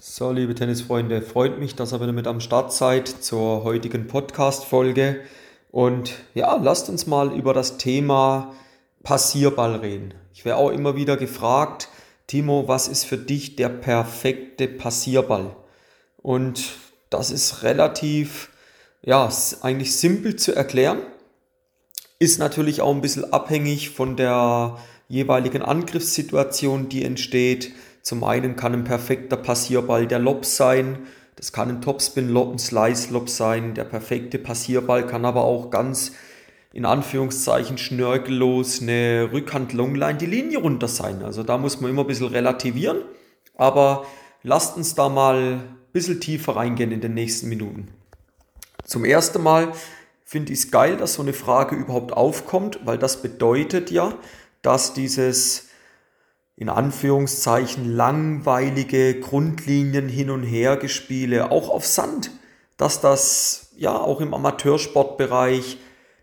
[0.00, 5.22] So, liebe Tennisfreunde, freut mich, dass ihr wieder mit am Start seid zur heutigen Podcast-Folge.
[5.72, 8.54] Und ja, lasst uns mal über das Thema
[9.02, 10.14] Passierball reden.
[10.32, 11.88] Ich werde auch immer wieder gefragt,
[12.28, 15.56] Timo, was ist für dich der perfekte Passierball?
[16.18, 16.76] Und
[17.10, 18.50] das ist relativ,
[19.02, 19.28] ja,
[19.62, 21.00] eigentlich simpel zu erklären.
[22.20, 24.78] Ist natürlich auch ein bisschen abhängig von der
[25.08, 27.72] jeweiligen Angriffssituation, die entsteht
[28.08, 31.00] zum einen kann ein perfekter Passierball der Lob sein,
[31.36, 33.74] das kann ein Topspin-Lob, ein Slice-Lob sein.
[33.74, 36.12] Der perfekte Passierball kann aber auch ganz
[36.72, 41.22] in Anführungszeichen schnörkellos eine Rückhand-Longline die Linie runter sein.
[41.22, 43.02] Also da muss man immer ein bisschen relativieren.
[43.56, 44.06] Aber
[44.42, 47.88] lasst uns da mal ein bisschen tiefer reingehen in den nächsten Minuten.
[48.84, 49.72] Zum ersten Mal
[50.24, 54.14] finde ich es geil, dass so eine Frage überhaupt aufkommt, weil das bedeutet ja,
[54.62, 55.67] dass dieses
[56.58, 62.32] in Anführungszeichen langweilige Grundlinien hin und her gespiele, auch auf Sand,
[62.76, 65.78] dass das ja auch im Amateursportbereich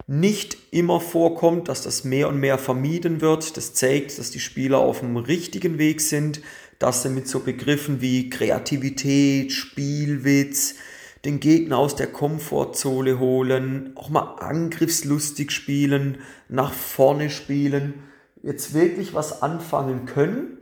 [0.08, 3.56] nicht immer vorkommt, dass das mehr und mehr vermieden wird.
[3.56, 6.42] Das zeigt, dass die Spieler auf dem richtigen Weg sind,
[6.80, 10.76] dass sie mit so Begriffen wie Kreativität, Spielwitz,
[11.24, 16.18] den Gegner aus der Komfortzone holen, auch mal angriffslustig spielen,
[16.50, 18.04] nach vorne spielen
[18.46, 20.60] jetzt wirklich was anfangen können,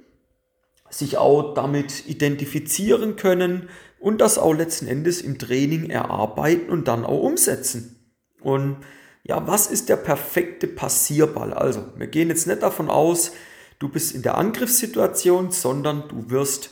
[0.89, 3.67] sich auch damit identifizieren können
[4.00, 8.14] und das auch letzten Endes im Training erarbeiten und dann auch umsetzen.
[8.39, 8.78] Und
[9.23, 11.54] ja, was ist der perfekte Passierball?
[11.54, 13.34] Also, wir gehen jetzt nicht davon aus,
[13.80, 16.72] du bist in der Angriffssituation, sondern du wirst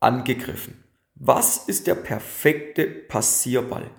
[0.00, 0.82] angegriffen.
[1.14, 3.90] Was ist der perfekte Passierball?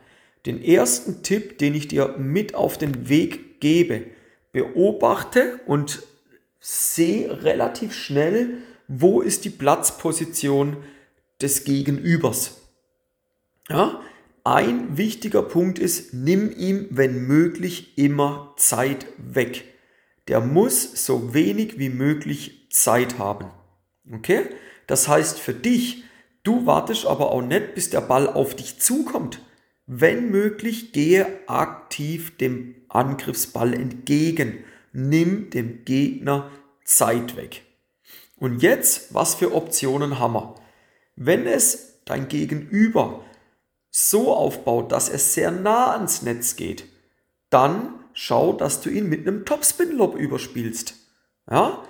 [0.48, 4.06] Den ersten Tipp, den ich dir mit auf den Weg gebe,
[4.54, 6.04] beobachte und
[6.60, 10.78] sehe relativ schnell, wo ist die Platzposition
[11.42, 12.62] des Gegenübers.
[13.70, 14.02] Ja?
[14.44, 19.66] Ein wichtiger Punkt ist, nimm ihm, wenn möglich, immer Zeit weg.
[20.30, 23.52] Der muss so wenig wie möglich Zeit haben.
[24.12, 24.46] Okay?
[24.88, 26.06] Das heißt für dich,
[26.44, 29.42] du wartest aber auch nicht, bis der Ball auf dich zukommt.
[29.86, 34.64] Wenn möglich, gehe aktiv dem Angriffsball entgegen
[34.98, 36.50] nimm dem Gegner
[36.84, 37.64] Zeit weg.
[38.36, 40.56] Und jetzt, was für Optionen haben wir?
[41.16, 43.24] Wenn es dein Gegenüber
[43.92, 46.86] so aufbaut, dass er sehr nah ans Netz geht,
[47.50, 50.96] dann schau, dass du ihn mit einem Topspin-Lob überspielst.
[51.50, 51.84] Ja?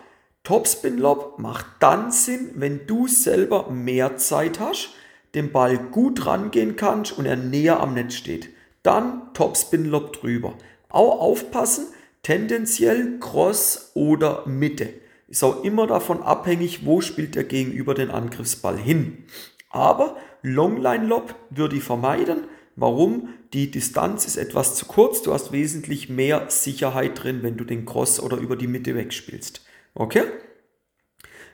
[0.43, 4.89] Topspin-Lob macht dann Sinn, wenn du selber mehr Zeit hast,
[5.33, 8.49] den Ball gut rangehen kannst und er näher am Netz steht.
[8.83, 10.57] Dann Topspin-Lob drüber.
[10.89, 11.87] Auch aufpassen,
[12.27, 14.89] tendenziell Cross oder Mitte.
[15.29, 19.23] Ist auch immer davon abhängig, wo spielt der Gegenüber den Angriffsball hin.
[19.69, 22.43] Aber Longline Lob würde ich vermeiden.
[22.75, 23.29] Warum?
[23.53, 25.21] Die Distanz ist etwas zu kurz.
[25.21, 29.65] Du hast wesentlich mehr Sicherheit drin, wenn du den Cross oder über die Mitte wegspielst.
[29.93, 30.23] Okay?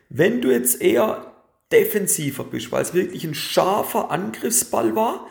[0.10, 1.34] Wenn du jetzt eher
[1.72, 5.28] defensiver bist, weil es wirklich ein scharfer Angriffsball war,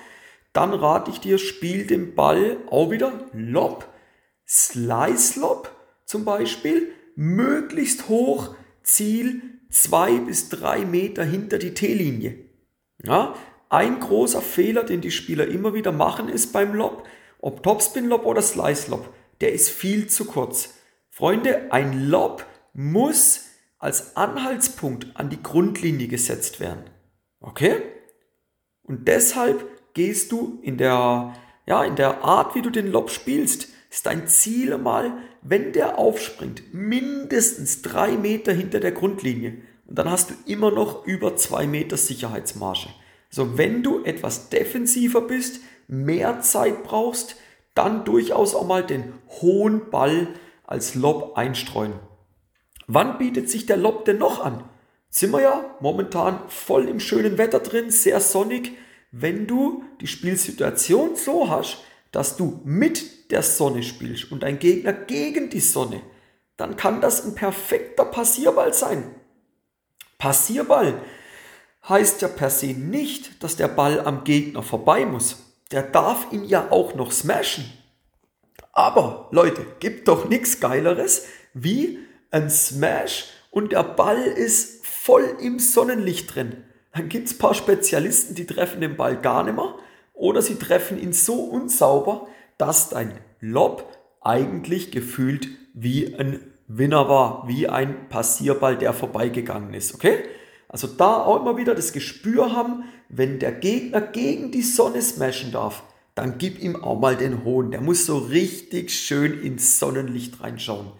[0.53, 3.89] dann rate ich dir, spiel den Ball auch wieder Lob
[4.55, 5.75] Slice Lob
[6.05, 9.41] zum Beispiel, möglichst hoch, Ziel
[9.71, 12.37] zwei bis drei Meter hinter die T-Linie.
[13.03, 13.35] Ja,
[13.71, 17.09] ein großer Fehler, den die Spieler immer wieder machen, ist beim Lob,
[17.39, 19.09] ob Topspin Lob oder Slice Lob,
[19.41, 20.75] der ist viel zu kurz.
[21.09, 23.47] Freunde, ein Lob muss
[23.79, 26.85] als Anhaltspunkt an die Grundlinie gesetzt werden.
[27.41, 27.81] Okay?
[28.83, 29.65] Und deshalb
[29.95, 34.27] gehst du in der, ja, in der Art, wie du den Lob spielst, ist dein
[34.27, 39.59] Ziel mal, wenn der aufspringt, mindestens drei Meter hinter der Grundlinie.
[39.87, 42.89] Und dann hast du immer noch über zwei Meter Sicherheitsmarge.
[43.29, 47.37] Also wenn du etwas defensiver bist, mehr Zeit brauchst,
[47.75, 50.29] dann durchaus auch mal den hohen Ball
[50.65, 51.93] als Lob einstreuen.
[52.87, 54.65] Wann bietet sich der Lob denn noch an?
[55.11, 58.73] Sind wir ja momentan voll im schönen Wetter drin, sehr sonnig.
[59.11, 64.93] Wenn du die Spielsituation so hast, dass du mit der Sonne spielst und ein Gegner
[64.93, 66.01] gegen die Sonne,
[66.57, 69.15] dann kann das ein perfekter Passierball sein.
[70.19, 71.01] Passierball
[71.89, 75.39] heißt ja per se nicht, dass der Ball am Gegner vorbei muss.
[75.73, 77.65] Der darf ihn ja auch noch smashen.
[78.73, 81.99] Aber Leute, gibt doch nichts Geileres wie
[82.31, 86.65] ein Smash und der Ball ist voll im Sonnenlicht drin.
[86.95, 89.75] Dann gibt es ein paar Spezialisten, die treffen den Ball gar nicht mehr
[90.23, 93.89] oder sie treffen ihn so unsauber, dass dein Lob
[94.21, 96.39] eigentlich gefühlt wie ein
[96.69, 99.97] Winner war, wie ein Passierball, der vorbeigegangen ist.
[99.97, 100.19] Okay?
[100.69, 105.51] Also da auch immer wieder das Gespür haben, wenn der Gegner gegen die Sonne smashen
[105.51, 105.83] darf,
[106.15, 107.73] dann gib ihm auch mal den Hohn.
[107.73, 110.93] Der muss so richtig schön ins Sonnenlicht reinschauen.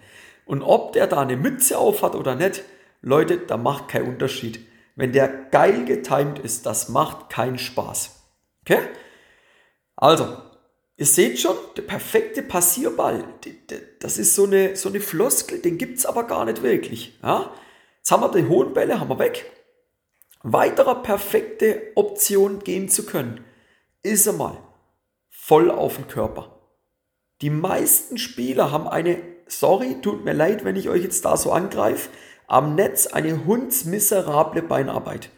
[0.45, 2.61] Und ob der da eine Mütze auf hat oder nicht,
[3.01, 4.59] Leute, da macht kein Unterschied.
[4.97, 8.19] Wenn der geil getimed ist, das macht keinen Spaß.
[8.63, 8.79] Okay?
[10.03, 10.35] Also,
[10.97, 13.23] ihr seht schon, der perfekte Passierball,
[14.01, 17.17] das ist so eine, so eine Floskel, den gibt es aber gar nicht wirklich.
[17.23, 17.53] Ja?
[17.99, 19.49] Jetzt haben wir die hohen Bälle, haben wir weg.
[20.41, 23.45] Weiterer perfekte Option gehen zu können,
[24.01, 24.57] ist einmal
[25.29, 26.59] voll auf den Körper.
[27.39, 31.53] Die meisten Spieler haben eine, sorry, tut mir leid, wenn ich euch jetzt da so
[31.53, 32.09] angreife,
[32.47, 35.29] am Netz eine hundsmiserable Beinarbeit.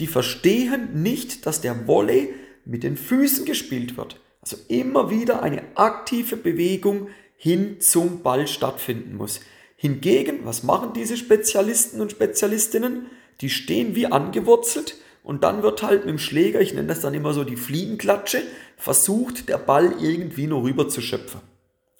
[0.00, 4.20] Die verstehen nicht, dass der Volley mit den Füßen gespielt wird.
[4.40, 9.40] Also immer wieder eine aktive Bewegung hin zum Ball stattfinden muss.
[9.76, 13.06] Hingegen, was machen diese Spezialisten und Spezialistinnen?
[13.40, 17.14] Die stehen wie angewurzelt und dann wird halt mit dem Schläger, ich nenne das dann
[17.14, 18.42] immer so die Fliegenklatsche,
[18.76, 21.40] versucht der Ball irgendwie nur rüber zu schöpfen.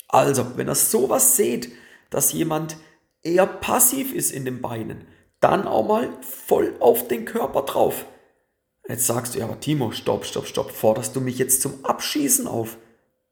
[0.09, 1.71] Also, wenn ihr sowas seht,
[2.11, 2.77] dass jemand
[3.23, 5.07] eher passiv ist in den Beinen,
[5.41, 8.05] dann auch mal voll auf den Körper drauf.
[8.93, 12.47] Jetzt sagst du, ja, aber Timo, stopp, stopp, stopp, forderst du mich jetzt zum Abschießen
[12.47, 12.77] auf?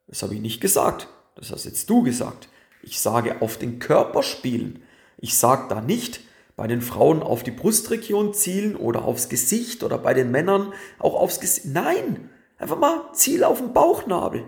[0.06, 1.08] Das habe ich nicht gesagt.
[1.34, 2.48] Das hast jetzt du gesagt.
[2.82, 4.82] Ich sage auf den Körper spielen.
[5.18, 6.22] Ich sage da nicht
[6.56, 11.12] bei den Frauen auf die Brustregion zielen oder aufs Gesicht oder bei den Männern auch
[11.12, 11.66] aufs Gesicht.
[11.66, 14.44] Nein, einfach mal Ziel auf den Bauchnabel.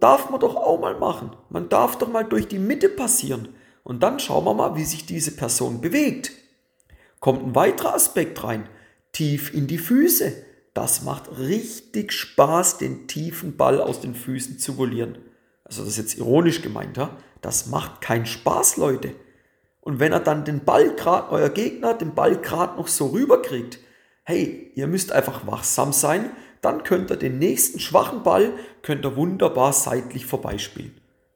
[0.00, 1.36] Darf man doch auch mal machen.
[1.50, 3.48] Man darf doch mal durch die Mitte passieren.
[3.84, 6.32] Und dann schauen wir mal, wie sich diese Person bewegt.
[7.20, 8.66] Kommt ein weiterer Aspekt rein.
[9.12, 10.32] Tief in die Füße.
[10.74, 15.18] Das macht richtig Spaß, den tiefen Ball aus den Füßen zu volieren.
[15.64, 17.16] Also das ist jetzt ironisch gemeint, ja?
[17.42, 19.14] Das macht keinen Spaß, Leute.
[19.80, 23.80] Und wenn er dann den Ball gerade, euer Gegner, den Ball gerade noch so rüberkriegt,
[24.22, 26.30] hey, ihr müsst einfach wachsam sein,
[26.60, 30.94] dann könnt ihr den nächsten schwachen Ball, könnt ihr wunderbar seitlich vorbeispielen.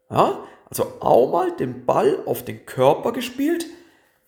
[0.08, 0.44] Ja?
[0.70, 3.66] Also auch mal den Ball auf den Körper gespielt,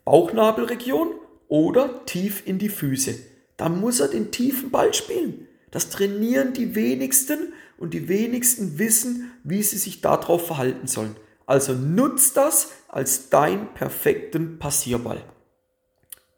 [0.04, 1.14] Bauchnabelregion
[1.46, 3.18] oder tief in die Füße.
[3.58, 5.46] Dann muss er den tiefen Ball spielen.
[5.70, 11.16] Das trainieren die wenigsten und die wenigsten wissen, wie sie sich darauf verhalten sollen.
[11.44, 15.22] Also nutzt das als dein perfekten Passierball.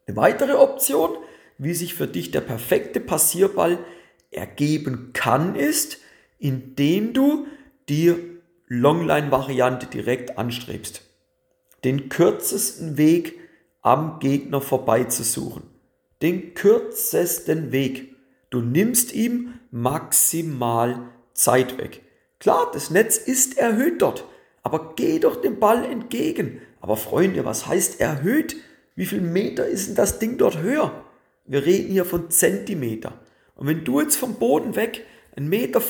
[0.07, 1.17] Eine weitere Option,
[1.59, 3.79] wie sich für dich der perfekte Passierball
[4.31, 5.99] ergeben kann, ist,
[6.39, 7.47] indem du
[7.89, 8.19] dir
[8.67, 11.03] Longline-Variante direkt anstrebst.
[11.85, 13.39] Den kürzesten Weg
[13.83, 15.70] am Gegner vorbeizusuchen.
[16.23, 18.15] Den kürzesten Weg.
[18.51, 22.03] Du nimmst ihm maximal Zeit weg.
[22.39, 24.25] Klar, das Netz ist erhöht dort,
[24.63, 26.61] aber geh doch dem Ball entgegen.
[26.81, 28.57] Aber Freunde, was heißt erhöht?
[28.97, 31.05] Wie viel Meter ist denn das Ding dort höher?
[31.45, 33.21] Wir reden hier von Zentimeter.
[33.55, 35.07] Und wenn du jetzt vom Boden weg
[35.37, 35.81] 1,50 Meter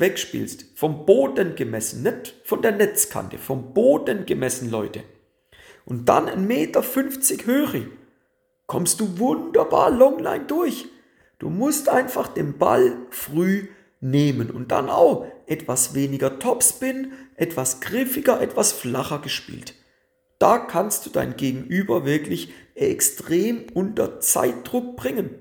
[0.00, 5.02] wegspielst, vom Boden gemessen, nicht von der Netzkante, vom Boden gemessen, Leute,
[5.84, 6.82] und dann 1,50 Meter
[7.46, 7.86] Höhe,
[8.66, 10.86] kommst du wunderbar Longline durch.
[11.38, 13.68] Du musst einfach den Ball früh
[14.00, 19.74] nehmen und dann auch etwas weniger Topspin, etwas griffiger, etwas flacher gespielt.
[20.38, 25.38] Da kannst du dein Gegenüber wirklich extrem unter Zeitdruck bringen.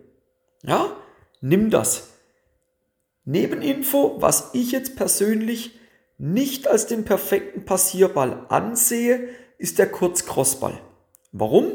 [0.64, 0.96] Ja,
[1.42, 2.10] nimm das.
[3.26, 5.80] Nebeninfo, was ich jetzt persönlich
[6.18, 10.80] nicht als den perfekten Passierball ansehe, ist der Kurzcrossball.
[11.32, 11.74] Warum?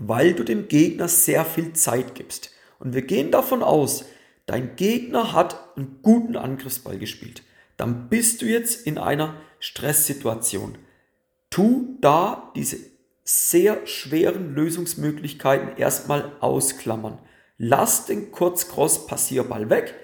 [0.00, 2.50] Weil du dem Gegner sehr viel Zeit gibst.
[2.78, 4.06] Und wir gehen davon aus,
[4.46, 7.42] dein Gegner hat einen guten Angriffsball gespielt.
[7.76, 10.78] Dann bist du jetzt in einer Stresssituation.
[11.50, 12.78] Tu da diese
[13.24, 17.18] sehr schweren Lösungsmöglichkeiten erstmal ausklammern.
[17.58, 19.94] Lass den Kurz-Cross-Passierball weg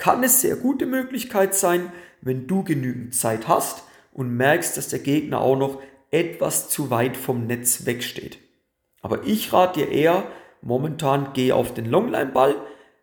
[0.00, 1.92] kann eine sehr gute Möglichkeit sein,
[2.22, 7.16] wenn du genügend Zeit hast und merkst, dass der Gegner auch noch etwas zu weit
[7.16, 8.38] vom Netz wegsteht.
[9.02, 10.24] Aber ich rate dir eher,
[10.62, 12.56] momentan geh auf den Longline-Ball,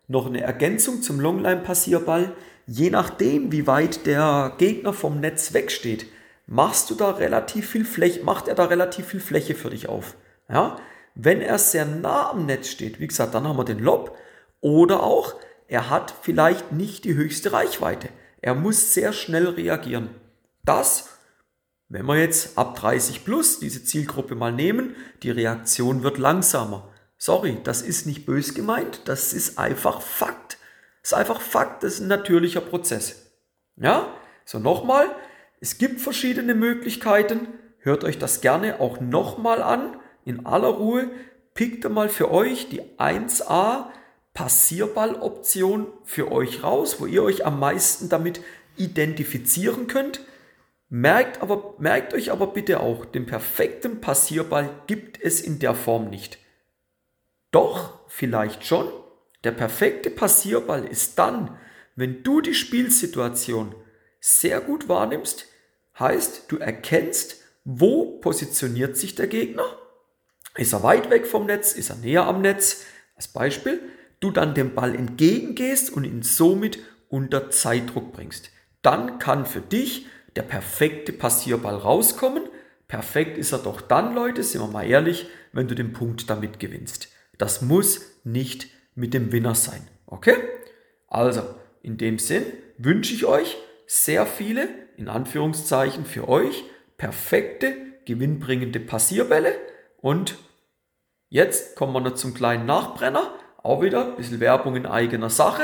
[0.08, 2.34] noch eine Ergänzung zum Longline-Passierball.
[2.66, 6.06] Je nachdem, wie weit der Gegner vom Netz wegsteht,
[6.46, 10.16] machst du da relativ viel Fläche, macht er da relativ viel Fläche für dich auf.
[10.50, 10.78] Ja?
[11.16, 14.16] Wenn er sehr nah am Netz steht, wie gesagt, dann haben wir den Lob.
[14.62, 15.36] Oder auch,
[15.68, 18.10] er hat vielleicht nicht die höchste Reichweite.
[18.42, 20.10] Er muss sehr schnell reagieren.
[20.64, 21.17] Das,
[21.90, 26.94] wenn wir jetzt ab 30 plus diese Zielgruppe mal nehmen, die Reaktion wird langsamer.
[27.18, 30.58] Sorry, das ist nicht bös gemeint, das ist einfach Fakt.
[31.02, 33.32] Das ist einfach Fakt, das ist ein natürlicher Prozess.
[33.78, 34.14] Ja,
[34.44, 35.08] so nochmal,
[35.60, 37.48] es gibt verschiedene Möglichkeiten.
[37.80, 41.10] Hört euch das gerne auch nochmal an, in aller Ruhe.
[41.54, 43.86] pickt mal für euch die 1a
[44.34, 48.42] Passierballoption für euch raus, wo ihr euch am meisten damit
[48.76, 50.22] identifizieren könnt.
[50.90, 56.10] Merkt, aber, merkt euch aber bitte auch, den perfekten Passierball gibt es in der Form
[56.10, 56.40] nicht.
[57.52, 58.88] Doch, vielleicht schon.
[59.44, 61.58] Der perfekte Passierball ist dann,
[61.96, 63.76] wenn du die Spielsituation
[64.20, 65.46] sehr gut wahrnimmst,
[66.00, 69.66] heißt, du erkennst, wo positioniert sich der Gegner.
[70.56, 71.74] Ist er weit weg vom Netz?
[71.74, 72.86] Ist er näher am Netz?
[73.16, 73.82] Als Beispiel,
[74.20, 76.80] du dann dem Ball entgegengehst und ihn somit
[77.10, 78.52] unter Zeitdruck bringst.
[78.82, 82.44] Dann kann für dich der perfekte Passierball rauskommen.
[82.88, 86.60] Perfekt ist er doch dann, Leute, sind wir mal ehrlich, wenn du den Punkt damit
[86.60, 87.10] gewinnst.
[87.38, 89.88] Das muss nicht mit dem Winner sein.
[90.06, 90.36] Okay?
[91.08, 91.42] Also,
[91.82, 92.44] in dem Sinn
[92.78, 96.64] wünsche ich euch sehr viele, in Anführungszeichen für euch,
[96.98, 97.74] perfekte,
[98.06, 99.56] gewinnbringende Passierbälle.
[99.98, 100.36] Und
[101.30, 103.34] jetzt kommen wir noch zum kleinen Nachbrenner.
[103.64, 105.64] Auch wieder ein bisschen Werbung in eigener Sache,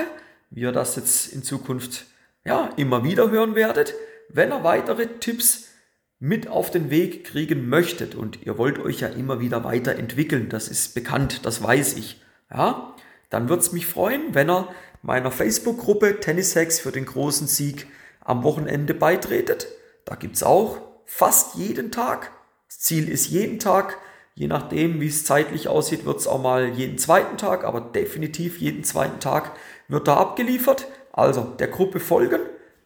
[0.49, 2.05] wie ihr das jetzt in Zukunft
[2.43, 3.93] ja, immer wieder hören werdet.
[4.29, 5.69] Wenn ihr weitere Tipps
[6.19, 10.67] mit auf den Weg kriegen möchtet und ihr wollt euch ja immer wieder weiterentwickeln, das
[10.67, 12.95] ist bekannt, das weiß ich, ja,
[13.29, 14.67] dann würde es mich freuen, wenn ihr
[15.01, 17.87] meiner Facebook-Gruppe Tennis Hacks für den großen Sieg
[18.21, 19.67] am Wochenende beitretet.
[20.05, 22.31] Da gibt es auch fast jeden Tag.
[22.67, 23.97] Das Ziel ist jeden Tag,
[24.35, 28.59] je nachdem, wie es zeitlich aussieht, wird es auch mal jeden zweiten Tag, aber definitiv
[28.59, 29.51] jeden zweiten Tag
[29.87, 30.87] wird da abgeliefert.
[31.11, 32.39] Also der Gruppe folgen,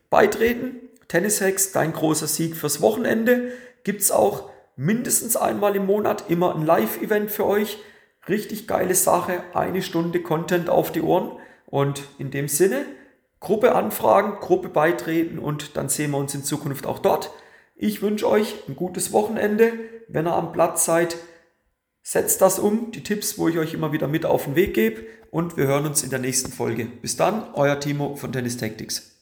[0.10, 0.87] beitreten.
[1.08, 3.52] Tennis Hacks, dein großer Sieg fürs Wochenende.
[3.84, 7.78] Gibt es auch mindestens einmal im Monat immer ein Live-Event für euch.
[8.28, 11.32] Richtig geile Sache, eine Stunde Content auf die Ohren.
[11.66, 12.86] Und in dem Sinne,
[13.40, 17.32] Gruppe anfragen, Gruppe beitreten und dann sehen wir uns in Zukunft auch dort.
[17.76, 19.74] Ich wünsche euch ein gutes Wochenende.
[20.08, 21.18] Wenn ihr am Platz seid,
[22.02, 25.06] setzt das um, die Tipps, wo ich euch immer wieder mit auf den Weg gebe.
[25.30, 26.86] Und wir hören uns in der nächsten Folge.
[26.86, 29.16] Bis dann, euer Timo von Tennis Tactics.